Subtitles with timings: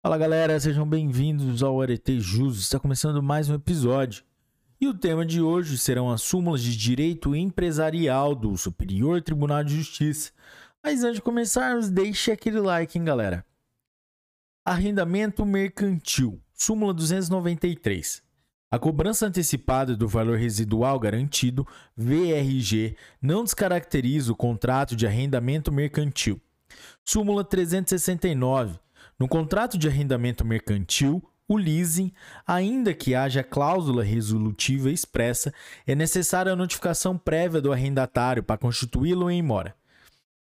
[0.00, 2.60] Fala galera, sejam bem-vindos ao Arete Jus.
[2.60, 4.22] Está começando mais um episódio.
[4.80, 9.74] E o tema de hoje serão as súmulas de direito empresarial do Superior Tribunal de
[9.74, 10.30] Justiça.
[10.84, 13.44] Mas antes de começarmos, deixe aquele like, hein, galera.
[14.64, 18.22] Arrendamento mercantil, súmula 293.
[18.70, 26.40] A cobrança antecipada do valor residual garantido, VRG, não descaracteriza o contrato de arrendamento mercantil.
[27.04, 28.78] Súmula 369.
[29.18, 32.12] No contrato de arrendamento mercantil, o leasing,
[32.46, 35.52] ainda que haja cláusula resolutiva expressa,
[35.86, 39.74] é necessária a notificação prévia do arrendatário para constituí-lo em mora.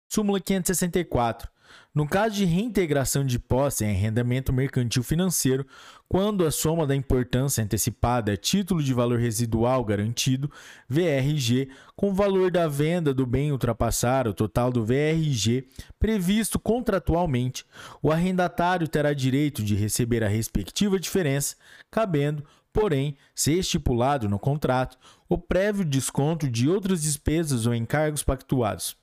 [0.08, 1.53] Súmula 564.
[1.94, 5.64] No caso de reintegração de posse em arrendamento mercantil financeiro,
[6.08, 10.50] quando a soma da importância antecipada é título de valor residual garantido,
[10.88, 17.64] VRG, com o valor da venda do bem ultrapassar o total do VRG previsto contratualmente,
[18.02, 21.54] o arrendatário terá direito de receber a respectiva diferença,
[21.92, 28.96] cabendo, porém, ser estipulado no contrato o prévio desconto de outras despesas ou encargos pactuados.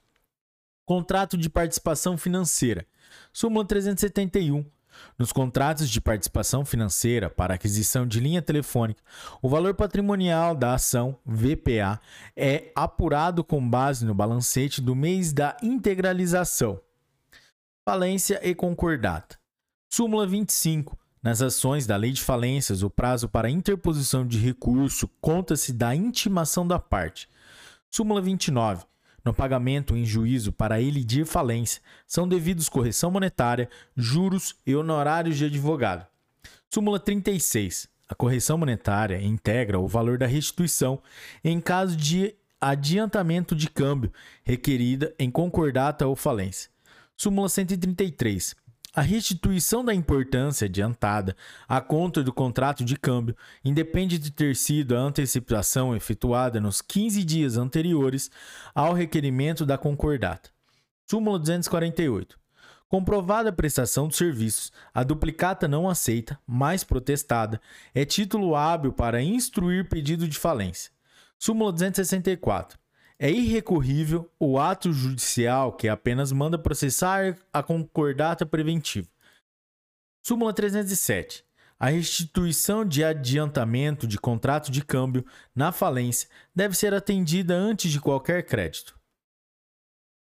[0.91, 2.85] Contrato de participação financeira.
[3.31, 4.65] Súmula 371.
[5.17, 9.01] Nos contratos de participação financeira para aquisição de linha telefônica,
[9.41, 11.97] o valor patrimonial da ação, VPA,
[12.35, 16.77] é apurado com base no balancete do mês da integralização.
[17.87, 19.39] Falência e concordata.
[19.89, 20.99] Súmula 25.
[21.23, 26.67] Nas ações da Lei de Falências, o prazo para interposição de recurso conta-se da intimação
[26.67, 27.29] da parte.
[27.89, 28.90] Súmula 29
[29.23, 35.45] no pagamento em juízo para elidir falência são devidos correção monetária, juros e honorários de
[35.45, 36.05] advogado.
[36.69, 37.87] Súmula 36.
[38.07, 41.01] A correção monetária integra o valor da restituição
[41.43, 44.11] em caso de adiantamento de câmbio
[44.43, 46.69] requerida em concordata ou falência.
[47.15, 48.55] Súmula 133.
[48.93, 51.33] A restituição da importância adiantada
[51.65, 57.23] à conta do contrato de câmbio independe de ter sido a antecipação efetuada nos 15
[57.23, 58.29] dias anteriores
[58.75, 60.49] ao requerimento da concordata.
[61.09, 62.37] Súmula 248.
[62.89, 67.61] Comprovada a prestação de serviços, a duplicata não aceita, mais protestada,
[67.95, 70.91] é título hábil para instruir pedido de falência.
[71.39, 72.80] Súmula 264.
[73.23, 79.07] É irrecorrível o ato judicial que apenas manda processar a concordata preventiva.
[80.25, 81.45] Súmula 307.
[81.79, 85.23] A restituição de adiantamento de contrato de câmbio
[85.53, 88.99] na falência deve ser atendida antes de qualquer crédito.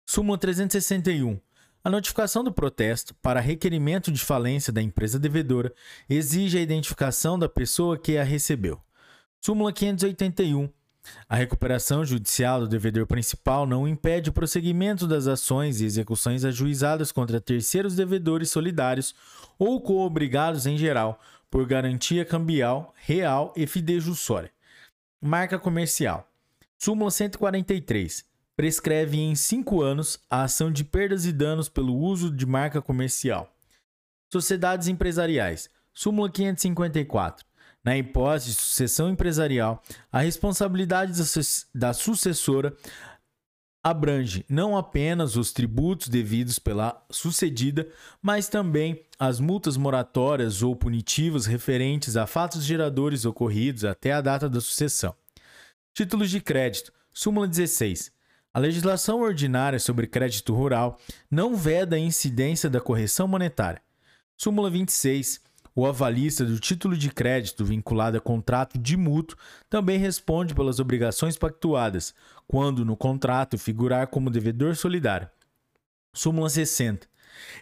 [0.10, 1.40] Súmula 361.
[1.84, 5.72] A notificação do protesto para requerimento de falência da empresa devedora
[6.10, 8.82] exige a identificação da pessoa que a recebeu.
[9.40, 10.81] Súmula 581.
[11.28, 17.12] A recuperação judicial do devedor principal não impede o prosseguimento das ações e execuções ajuizadas
[17.12, 19.16] contra terceiros devedores solidários
[19.58, 21.20] ou co-obrigados em geral,
[21.50, 24.52] por garantia cambial, real e fidejussória.
[25.22, 26.28] Marca comercial.
[26.78, 28.26] Súmula 143.
[28.56, 33.54] Prescreve em cinco anos a ação de perdas e danos pelo uso de marca comercial.
[34.32, 35.70] Sociedades empresariais.
[35.94, 37.46] Súmula 554.
[37.84, 39.82] Na hipótese de sucessão empresarial,
[40.12, 41.14] a responsabilidade
[41.74, 42.76] da sucessora
[43.84, 47.88] abrange não apenas os tributos devidos pela sucedida,
[48.22, 54.48] mas também as multas moratórias ou punitivas referentes a fatos geradores ocorridos até a data
[54.48, 55.16] da sucessão.
[55.94, 56.94] Títulos de crédito.
[57.12, 58.12] Súmula 16.
[58.54, 61.00] A legislação ordinária sobre crédito rural
[61.30, 63.82] não veda a incidência da correção monetária.
[64.38, 65.42] Súmula 26.
[65.82, 69.36] O avalista do título de crédito vinculado a contrato de mútuo
[69.68, 72.14] também responde pelas obrigações pactuadas,
[72.48, 75.28] quando no contrato figurar como devedor solidário.
[76.14, 77.08] Súmula 60.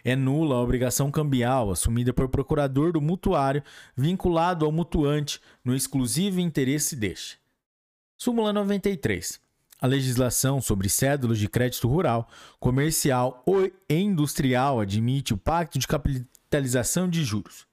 [0.04, 3.62] É nula a obrigação cambial assumida por procurador do mutuário
[3.96, 7.38] vinculado ao mutuante no exclusivo interesse deste.
[8.18, 9.40] Súmula 93.
[9.80, 17.08] A legislação sobre cédulas de crédito rural, comercial ou industrial admite o pacto de capitalização
[17.08, 17.69] de juros.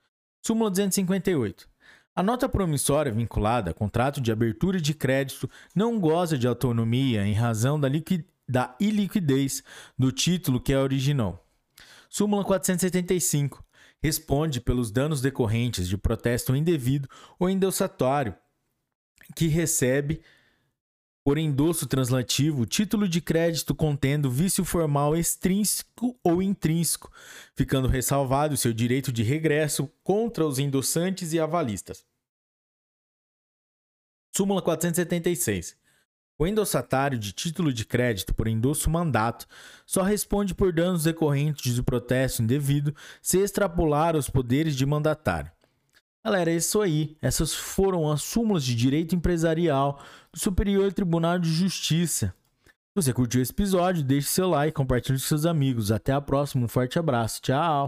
[0.47, 1.67] Súmula 258.
[2.15, 7.33] A nota promissória vinculada a contrato de abertura de crédito não goza de autonomia em
[7.33, 7.89] razão da,
[8.47, 9.61] da iliquidez
[9.99, 11.45] do título que a originou.
[12.09, 13.61] Súmula 475.
[14.01, 18.33] Responde pelos danos decorrentes de protesto indevido ou endossatório
[19.35, 20.21] que recebe
[21.27, 27.11] por endosso translativo, título de crédito contendo vício formal extrínseco ou intrínseco,
[27.53, 32.05] ficando ressalvado seu direito de regresso contra os endossantes e avalistas.
[34.33, 35.75] Súmula 476.
[36.39, 39.47] O endossatário de título de crédito por endosso mandato
[39.85, 45.51] só responde por danos decorrentes do protesto indevido se extrapolar os poderes de mandatário.
[46.27, 47.15] Galera, é isso aí.
[47.21, 49.97] Essas foram as súmulas de direito empresarial
[50.29, 52.35] do Superior Tribunal de Justiça.
[52.65, 55.89] Se você curtiu esse episódio, deixe seu like, compartilhe com seus amigos.
[55.89, 57.41] Até a próxima, um forte abraço.
[57.41, 57.75] Tchau!